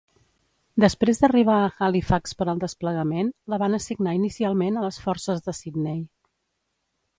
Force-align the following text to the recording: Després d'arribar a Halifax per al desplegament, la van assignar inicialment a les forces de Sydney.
Després 0.83 1.19
d'arribar 1.23 1.57
a 1.65 1.67
Halifax 1.87 2.33
per 2.39 2.47
al 2.53 2.63
desplegament, 2.63 3.31
la 3.55 3.61
van 3.65 3.79
assignar 3.81 4.17
inicialment 4.23 4.79
a 4.83 4.87
les 4.89 5.01
forces 5.07 5.47
de 5.51 5.59
Sydney. 5.61 6.05